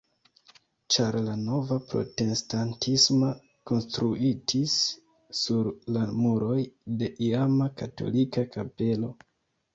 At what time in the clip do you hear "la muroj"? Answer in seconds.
5.99-6.59